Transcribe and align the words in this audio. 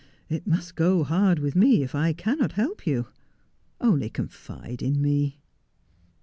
It 0.29 0.47
must 0.47 0.75
go 0.75 1.03
hard 1.03 1.37
with 1.37 1.55
me 1.55 1.83
if 1.83 1.93
I 1.93 2.11
cannot 2.11 2.53
help 2.53 2.87
you. 2.87 3.09
Only 3.79 4.09
confide 4.09 4.81
in 4.81 4.99
me.' 4.99 5.37